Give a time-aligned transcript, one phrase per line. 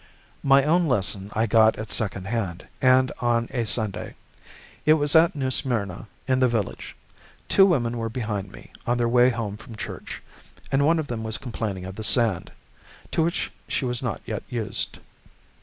[0.41, 4.15] My own lesson I got at second hand, and on a Sunday.
[4.83, 6.95] It was at New Smyrna, in the village.
[7.47, 10.23] Two women were behind me, on their way home from church,
[10.71, 12.51] and one of them was complaining of the sand,
[13.11, 14.97] to which she was not yet used.